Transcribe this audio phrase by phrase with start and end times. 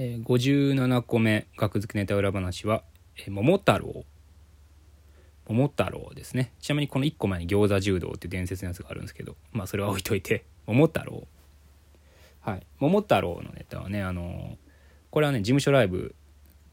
[0.00, 2.84] えー、57個目学付けネタ裏話は
[3.18, 4.04] 「えー、桃太郎」
[5.48, 6.52] 桃太郎ですね。
[6.60, 11.26] ちなみにこの1個前に餃子柔道っていう伝説のやつがあるんですけどまあそれは置いといて桃太郎。
[12.42, 12.66] はい。
[12.78, 14.56] 桃太郎のネタはねあの
[15.10, 16.14] これはね事務所ライブ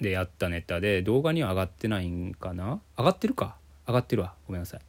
[0.00, 2.80] でやったネタで動画には上がってないんかな？
[2.96, 3.56] 上がってるか？
[3.88, 4.34] 上がってるわ。
[4.46, 4.80] ごめんなさい。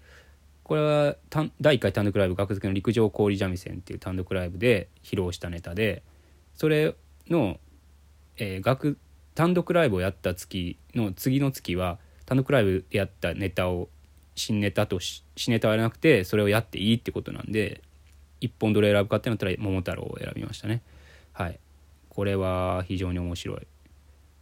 [0.62, 1.16] これは
[1.60, 6.04] 第1回単独ライブ学付けの陸上氷三味線っていう単独ライブで披露したネタで
[6.54, 6.94] それ
[7.28, 7.60] の、
[8.40, 8.98] えー、学
[9.36, 13.90] 単独ライブをやった月の次の月は単独ライブやったネタを
[14.36, 17.82] 新ネタと新ネタはやらなくてそれをやっていいってことなんで
[18.42, 20.82] 一本どれ選ぶかってなったら桃太郎を選びましたね。
[21.34, 21.60] はい。
[22.10, 23.68] これは非常に面白い。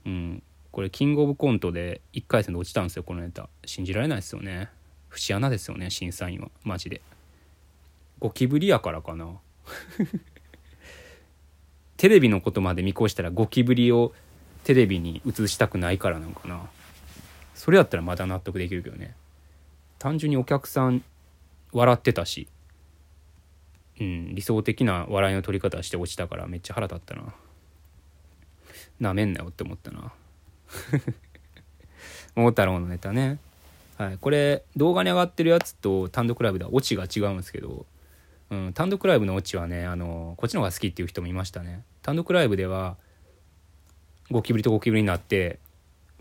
[0.05, 0.43] うん。
[0.71, 3.49] これキングオブコントで1回戦で落ちたんですよこのネタ。
[3.65, 4.69] 信じられないですよね。
[5.09, 6.49] 節穴ですよね審査員は。
[6.63, 7.01] マジで。
[8.19, 9.39] ゴキブリやからかな。
[11.97, 14.13] テレビのことまで見越したらゴキブリを
[14.63, 16.61] テレビに映したくないからなんかな。
[17.55, 19.15] それやったらまだ納得できるけどね。
[19.97, 21.03] 単純にお客さん
[21.71, 22.47] 笑ってたし。
[23.99, 27.33] うん理想的な笑いの取り方して落ちたからめっちゃ腹立ったな。
[28.99, 30.13] なめんなよって思ったな。
[32.35, 33.39] 桃太郎のネタね。
[33.97, 37.87] はい、これ動画に上がってるやつと単独ライブではオチが違うんですけど、
[38.49, 41.83] うん、単独ライブのオチはねあのこっちの方が好きっていう人もいましたね。
[42.01, 42.95] 単独ライブでは
[44.31, 45.59] ゴキブリとゴキブリになって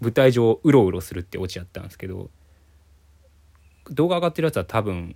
[0.01, 2.31] 舞台上うろうろするってオチやったんですけど
[3.91, 5.15] 動画上がってるやつは多分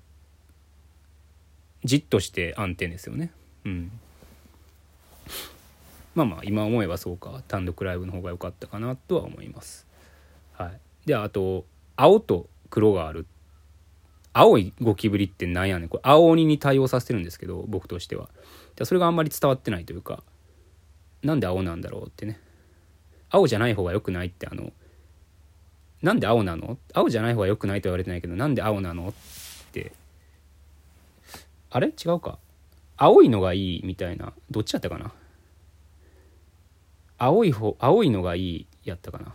[1.85, 3.33] じっとして暗転ですよね。
[3.65, 3.91] うん。
[6.15, 7.43] まあまあ今思えばそうか。
[7.49, 9.87] 単独ライブの方が良かったかなとは思います。
[10.53, 10.81] はい。
[11.07, 11.65] であと
[11.97, 13.27] 青と黒がある
[14.33, 15.89] 青いゴキブリってなんやねん。
[15.89, 18.29] これ青鬼に対応させてるんですけど僕としては。
[18.85, 20.23] それがあんまり伝わってないというか
[21.23, 22.41] なんで青なんだろうってね。
[23.29, 24.73] 青じゃない方が良くないってあの
[26.03, 26.79] なんで青なの？
[26.95, 29.09] 青じゃない方が良くないと言われてないけどなんで青なの？
[29.09, 29.13] っ
[29.73, 29.93] て。
[31.71, 31.89] あれ？
[31.89, 32.39] 違うか。
[32.97, 35.13] 青いのがいいみたいなどっちやったかな？
[37.19, 39.35] 青い方青いのがいいやったかな。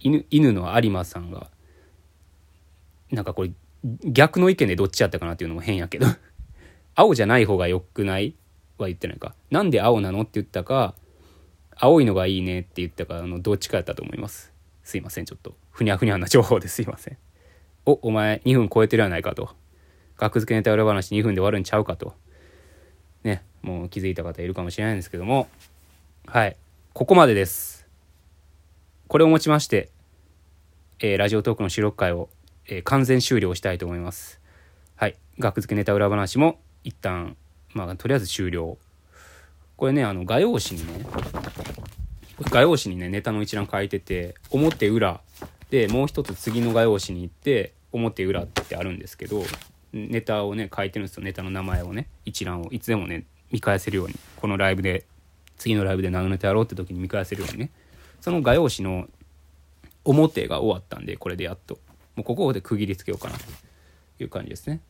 [0.00, 1.48] 犬犬の有馬さんが
[3.10, 3.52] なんかこれ
[3.84, 6.06] 逆の意見でどっちやったかなっていうのも変やけど。
[6.94, 8.34] 青じゃない方がよくない
[8.76, 9.34] は言ってないか。
[9.50, 10.94] なんで青なのって言ったか
[11.76, 14.52] 青いのがいいねって言ったかあのどっちかやったと思います。
[14.82, 15.56] すいませんちょっと。
[15.70, 16.82] ふにゃふにゃな情報です。
[16.82, 17.18] いません。
[17.86, 19.54] おお前2分超えてるやないかと。
[20.16, 22.14] 学付けネタ裏話2分で終わるんちゃうかと。
[23.22, 25.48] ねもう気づいた方いるかもしれないんですけども。
[26.26, 26.56] はい。
[26.94, 27.86] ここまでです。
[29.08, 29.88] これをもちまして、
[30.98, 32.28] えー、ラジオトークの収録会を、
[32.68, 34.40] えー、完全終了したいと思います。
[34.96, 35.16] はい。
[35.38, 37.36] 学付けネタ裏話も一旦、
[37.72, 38.78] まあ、とりあえず終了。
[39.76, 41.04] これね、あの、画用紙にね、
[42.50, 45.20] 画用紙にね、ネタの一覧書いてて、表裏
[45.70, 49.42] で、もう一つ次の画用紙に行って、表裏ってあるんですけど、
[49.92, 51.24] ネタをね、書いてるんですよ。
[51.24, 54.14] ネタの名前をね、一覧をいつでもね、見返せるように。
[54.36, 55.06] このライブで、
[55.56, 57.70] 次のライブで何のネタやろうって時に見返せるようにね。
[58.20, 59.08] その画用紙の
[60.04, 61.78] 表が終わったんでこれでやっと
[62.18, 63.44] もうここで区切りつけようかなと
[64.22, 64.80] いう感じですね、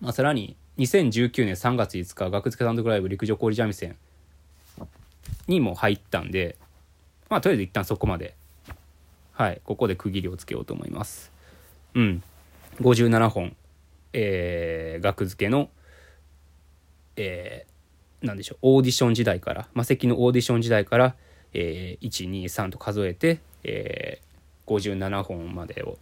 [0.00, 3.96] まあ、さらに2019年3月5日学付け単独ライブ陸上氷三味線
[5.46, 6.56] にも入ったんで
[7.30, 8.34] まあとりあえず一旦そこまで
[9.32, 11.32] はいここで区切りをつけようと思います。
[11.94, 12.22] うん。
[12.80, 13.56] 57本
[14.12, 15.70] えー、学付けの
[17.16, 21.14] えー、なんでしょうオーディション時代から魔石のオーディション時代から
[21.54, 25.98] えー、123と数えて、えー、57本までを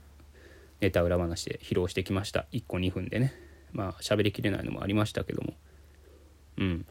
[0.81, 2.47] ネタ裏話で披露してきました。
[2.53, 3.35] 1個2分でね。
[3.73, 5.55] まあ喋りきれないのもありましたけども。
[6.59, 6.87] うん。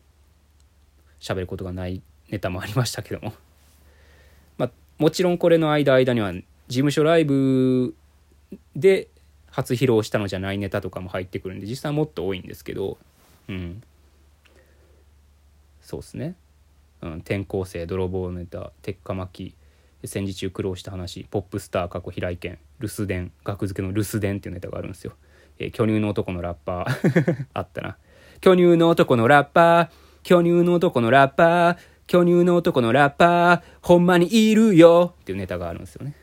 [1.20, 3.34] 喋ることがないネタもありましたけども。
[4.58, 7.96] まあもちろんこれの間間には事務所ライブ
[8.76, 9.08] で
[9.48, 12.98] 初披露したのじゃないネタとかも入ってくるんで実際もっと多いんですけど。
[13.48, 13.84] うん。
[15.82, 16.36] そうっすね。
[17.02, 19.56] うん、転校生泥棒ネタ鉄火巻き。
[20.08, 25.14] 戦時中苦労した話ポップスター過去平井堅留守電学付けの留守電っていうネタがあるんですよ、
[25.60, 27.46] えー、巨乳の男のラッパー。
[27.54, 27.98] あったな。
[28.42, 29.90] 巨乳の男のラッパー。
[30.24, 31.78] 巨乳の男のラッパー。
[32.08, 33.62] 巨乳の男のラッパー。
[33.82, 35.16] ほんまにいるよ。
[35.22, 36.16] っていうネタがあるんですよね。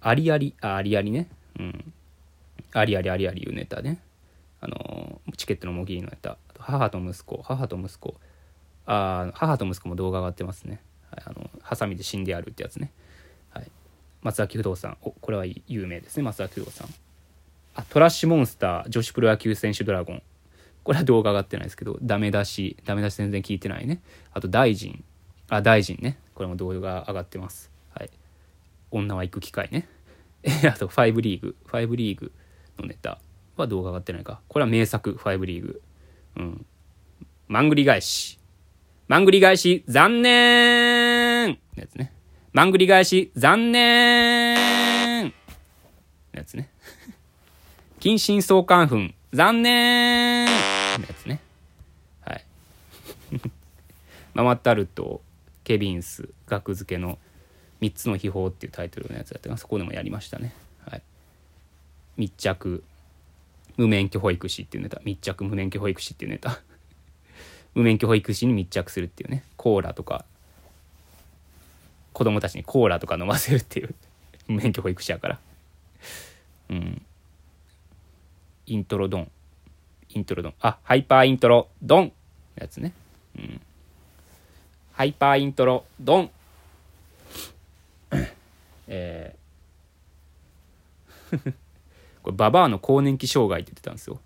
[0.00, 1.28] ありありあありありね。
[1.58, 1.92] うん。
[2.72, 4.00] ありありありありいうネタね。
[4.60, 8.16] あのチケットのもぎりのネタ母と息子母と息子。
[8.86, 10.80] あ母と息子も動画上がってますね。
[11.14, 12.90] はい、あのハサミで死んでやるってやつね。
[13.50, 13.70] はい、
[14.22, 16.22] 松崎不動産おこれは有名ですね。
[16.22, 16.88] 松崎不動産。
[17.74, 20.22] あトラッシュモンスター女子プロ野球選手ドラゴン。
[20.82, 24.00] これは動画上がってないですけどダメ出しダメ出し全然聞いてないね。
[24.32, 25.04] あと大臣。
[25.48, 26.18] あ大臣ね。
[26.34, 27.70] これも動画上がってます。
[27.90, 28.10] はい。
[28.90, 29.88] 女は行く機会ね。
[30.68, 31.56] あと5リーグ。
[31.68, 32.32] 5リーグ
[32.78, 33.18] のネタ
[33.56, 34.40] は動画上がってないか。
[34.48, 35.82] これは名作5リーグ。
[36.36, 36.66] うん。
[37.48, 38.38] マングリ返し。
[39.06, 40.93] マングリ返し残念
[41.48, 42.12] のやつね。
[42.52, 43.32] マングリ返し。
[43.36, 45.24] 残念。
[45.24, 45.32] の
[46.32, 46.68] やつね。
[48.00, 50.46] 近親相関粉残念。
[50.46, 51.40] のやつね。
[52.20, 52.44] はい。
[54.34, 55.22] ママタルト。
[55.64, 56.28] ケビンス。
[56.46, 57.18] 学付けの。
[57.80, 60.54] 3つの秘宝っていうタイトルのやつだったそこでもやりましたね。
[60.86, 61.02] はい。
[62.16, 62.84] 密着。
[63.76, 65.00] 無免許保育士っていうネタ。
[65.04, 66.60] 密着無免許保育士っていうネタ。
[67.74, 69.44] 無免許保育士に密着するっていうね。
[69.56, 70.24] コーラとか。
[72.14, 73.94] 子供たちにコーラとか飲ませるっていう。
[74.48, 75.38] 免許保育士やから。
[76.70, 77.02] うん。
[78.66, 79.30] イントロドン。
[80.10, 80.54] イントロドン。
[80.60, 82.12] あハイパーイントロドン。
[82.54, 82.92] やつね。
[83.36, 83.60] うん。
[84.92, 86.30] ハイパーイントロドン。
[88.86, 91.52] えー。
[92.22, 94.20] これババアの更年期障害って言ってたんですよ。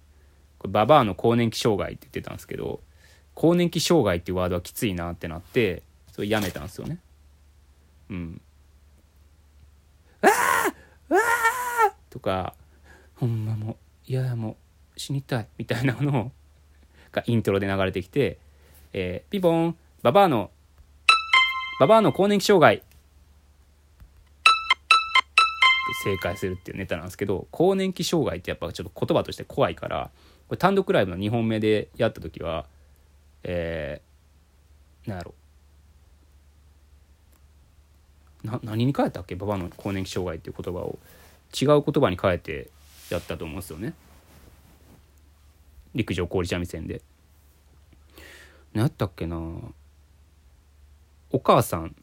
[0.58, 2.81] これババアの更年期障害って言ってたんですけど
[3.34, 5.82] 更年期障害っていうワードはきついなってなって
[6.12, 6.99] それやめたんですよね。
[8.10, 8.40] うん。
[10.22, 10.31] わ
[11.10, 11.20] あわ
[11.90, 12.55] あとか
[13.14, 13.76] ほんまもう
[14.10, 14.56] いやも
[14.96, 16.32] う死にたいみたいなの
[17.12, 18.38] がイントロで流れてきて、
[18.93, 20.50] えーピンポンババアの
[21.81, 22.82] ババアの更年期障害。
[26.05, 30.10] 正解するっていうネタなんですけど更年期障害ってやっぱちょっと言葉として怖いから
[30.49, 32.66] これ単独ライブの2本目でやった時は
[33.43, 35.47] えー、なんやろな
[38.44, 39.35] 何に変えたっけ？
[39.37, 40.99] ババの更年期障害っていう言葉を。
[41.61, 42.70] 違う言葉に変えて
[43.11, 43.94] やったと思うんですよね。
[45.94, 47.00] 陸上氷三味線で。
[48.75, 49.38] 何やったっけな？
[51.31, 51.96] お母さん。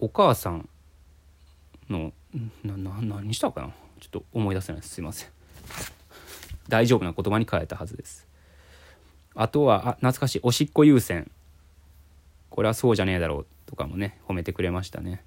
[0.00, 0.68] お母さん
[1.88, 2.12] の
[2.62, 3.68] なな何したかな？
[4.00, 4.82] ちょっと思い出せない。
[4.82, 5.28] ですすいません。
[6.68, 8.26] 大丈夫な言葉に変えたはずです。
[9.34, 10.40] あとはあ懐かしい。
[10.42, 11.30] おしっこ優先。
[12.54, 15.24] これはそうじゃねえだろうとかもね褒めてくれましたね。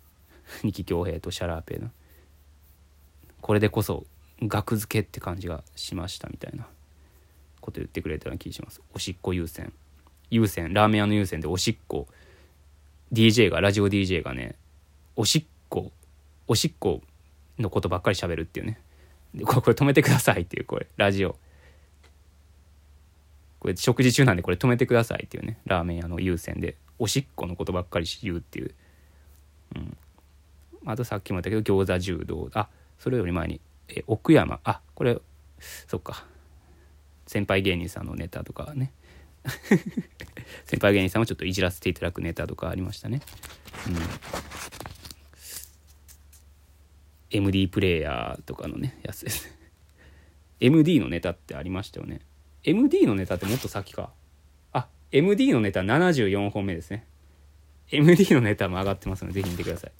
[0.64, 1.90] 二木恭平とシャラーペの。
[3.42, 4.06] これでこそ
[4.40, 6.66] 額付けって感じがしましたみたいな。
[7.60, 8.80] こと言ってくれたような気がします。
[8.94, 9.70] おしっこ優先。
[10.30, 10.72] 優先。
[10.72, 12.08] ラーメン屋の優先でおしっこ。
[13.12, 14.54] DJ がラジオ DJ がね
[15.14, 15.92] おしっこ
[16.46, 17.02] おしっこ
[17.58, 18.80] のことばっかり喋るっていうね。
[19.34, 21.36] でこれこれ止めてくださいっていうこれラジオ。
[23.62, 28.74] これ食事中なんでこれ止めてくださいっていうねラーメン屋の優先でおしっこのことばっかり言うっていう、
[29.76, 29.96] うん、
[30.84, 32.50] あとさっきも言ったけど餃子柔道。
[32.54, 32.66] あ
[32.98, 33.60] それより前に。
[33.88, 34.58] え奥山。
[34.64, 35.16] あこれ
[35.86, 36.24] そっか。
[37.28, 38.90] 先輩芸人さんのネタとかね。
[40.66, 43.20] 先輩芸人さんをちょっといじらせていただくネタとかありましたね。
[43.86, 43.96] うん、
[47.30, 49.56] MD プレイヤーとかのねやつです。
[50.58, 52.22] MD のネタってありましたよね。
[52.64, 54.10] MD のネタってもっと先か。
[54.72, 57.06] あ MD のネタ74本目ですね。
[57.90, 59.92] MD のネタも上がってますのでぜひ見てください。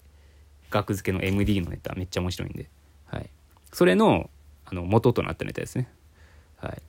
[0.71, 2.69] 学付けの MD のネタめっちゃ面白いんで。
[3.05, 3.29] はい。
[3.71, 4.29] それの
[4.65, 5.89] あの元となったネタですね。
[6.57, 6.81] はい。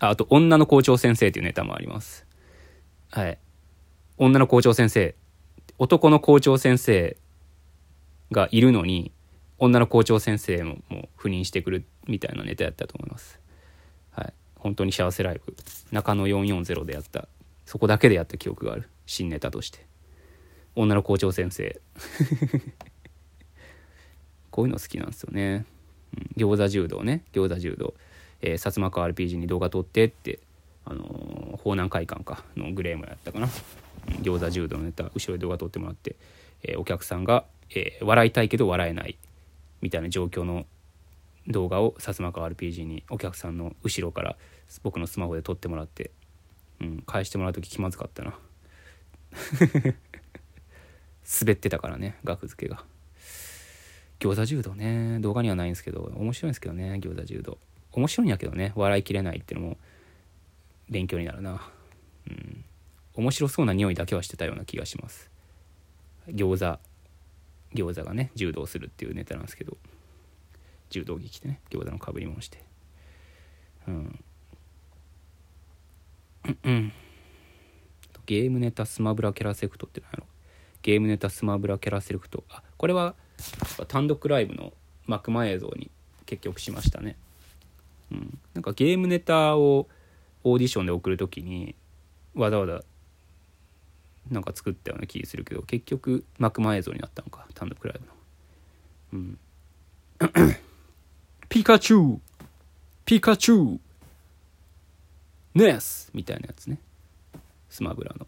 [0.00, 2.26] ああと女の校長先生っていうネタもあります。
[3.10, 3.38] はい。
[4.18, 5.14] 女の校長先生
[5.78, 7.16] 男の校長先生
[8.30, 9.12] がいるのに
[9.58, 13.40] 女の校長先生ももう赴任してくるみたいなネタやったと思います。
[14.60, 15.54] 本当に幸せライブ。
[15.90, 17.28] 中野440でやった。
[17.66, 18.88] そこだけでやった記憶がある。
[19.06, 19.86] 新ネタとして。
[20.76, 21.80] 女の校長先生。
[24.50, 25.64] こういうの好きなんですよね、
[26.38, 27.24] うん、餃子柔道ね。
[27.32, 27.94] 餃子柔道、
[28.42, 30.40] えー、薩摩川 RPG に動画撮ってって
[30.84, 32.44] あのー、法南会館か。
[32.56, 33.48] のグレームやったかな、
[34.08, 36.16] うん、餃子柔道のネタ後ろで動画撮ってもらって、
[36.62, 39.16] えー、お客さんがえ、笑いたいけど笑えない。
[39.80, 40.66] みたいな状況の
[41.50, 44.36] 動画を薩摩川 RPG にお客さんの後ろから
[44.82, 46.10] 僕のスマホで撮ってもらって、
[46.80, 48.38] うん、返してもらう時気まずかったな。
[51.40, 52.84] 滑ってたからね額付けが。
[54.18, 57.58] 餃子柔道ね動画にはないんですけど面白いんですけどね餃子柔道。
[57.92, 59.78] 面白いんやけどね笑いきれないっていのも
[60.88, 61.70] 勉強になるな。
[62.28, 62.64] うん。
[63.14, 65.30] 面白そうな匂いだけはしてたような気がします。
[66.28, 66.78] 餃子
[67.74, 69.76] 餃子がね柔道するっていうネタなんですけど。
[70.90, 72.62] 柔道着着てね餃子のかぶり物して。
[73.88, 74.24] うん。
[76.64, 76.92] うん
[78.26, 80.26] ゲームネタスマブラキャラセレクトって何やろ。
[80.82, 82.44] ゲームネタスマブラキャラセレクト。
[82.48, 83.14] あこれは
[83.88, 84.72] 単独ライブの
[85.06, 85.90] 幕間映像に
[86.26, 87.16] 結局しましたね。
[88.12, 88.38] うん。
[88.54, 89.88] なんかゲームネタを
[90.44, 91.74] オーディションで送る時に
[92.34, 92.82] わざわざ
[94.30, 98.12] なんか作ったような気するけど結局幕間映像になったのか単独ライブの。
[99.12, 99.38] うん。
[101.60, 102.20] ピカチュウ
[103.04, 103.80] ピカチュウ
[105.54, 106.78] ネスみたいなやつね。
[107.68, 108.26] スマブラの。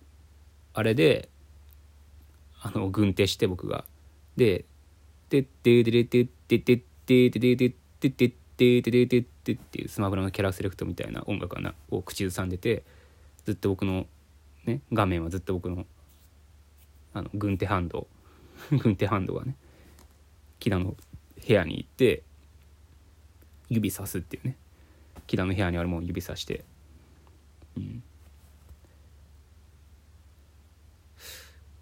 [0.74, 1.30] あれで
[2.60, 3.86] あの軍手して僕が。
[4.36, 4.66] で
[5.30, 12.82] 「てってでれてってってててててってててててっていうスマブラのキャラセレクトみたいな音楽なを口ずさんでて
[13.46, 14.06] ずっと僕の
[14.66, 15.86] ね画面はずっと僕の
[17.14, 18.06] あの軍手ハンド。
[18.70, 19.56] 軍手ハンドがね
[20.60, 20.94] 木田の
[21.46, 22.24] 部屋に行って
[23.68, 24.56] 指さすっていうね。
[25.26, 26.64] 木田の部屋にあるものを指さして。
[27.76, 28.02] うん。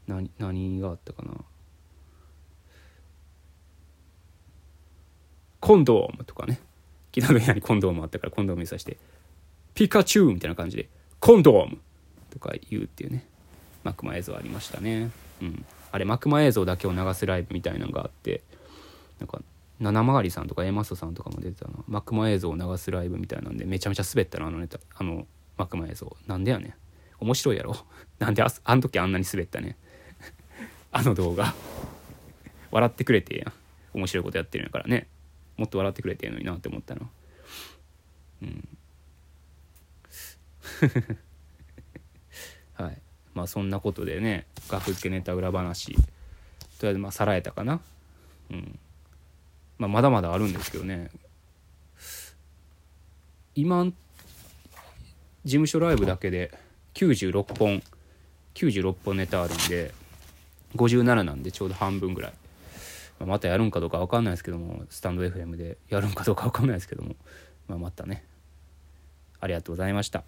[0.07, 1.33] 何何があったかな。
[5.61, 6.61] コンドームとかね。
[7.13, 8.97] 木田の部屋にコンドームあったからコンドームにさして。
[9.75, 10.89] ピカチュウみたいな感じで
[11.21, 11.79] コンドーム
[12.31, 13.27] とか言うっていうね。
[13.83, 15.11] マクマ映像ありましたね。
[15.41, 15.65] うん。
[15.93, 18.43] あれマクマ映像だけを流すライブみたいなのがあって
[19.19, 19.43] なんか
[19.81, 21.75] 七曲さんとか A マストさんとかも出てたな。
[21.89, 24.79] マクマ映像を流すライブみたいなんでめちゃめちゃ滑ったなあのネタ。
[24.95, 26.17] あのマクマ映像。
[26.27, 26.75] なんでやねん。
[27.21, 27.75] 面白いやろ。
[28.21, 29.79] なんでああの時あんなに滑ったね。
[30.93, 31.55] あの動画。
[32.71, 33.53] 笑ってくれてやん。
[33.95, 35.09] 面白いことやってるんやからね。
[35.57, 37.11] もっと笑ってくれてんのになって思ったの。
[38.43, 38.69] うん。
[42.75, 43.03] はい。
[43.33, 45.95] まあそんなことでね学付けネタ裏話。
[45.95, 46.01] と
[46.83, 47.81] りあえずまあさらえたかな。
[48.51, 48.79] うん。
[49.81, 51.11] まあまだまだあるんですけどね。
[53.55, 53.93] 今事
[55.45, 56.53] 務所ライブだけで
[56.95, 57.83] 96本
[58.55, 59.93] 96本ネタあるんで
[60.77, 62.33] 57なんでちょうど半分ぐらい、
[63.19, 67.17] まあ、またやるんかどうか分かんないですけどもスタンド FM でやるんかどうか分かんないですけども、
[67.67, 68.23] まあ、またね。
[69.41, 70.25] ありがとうございました。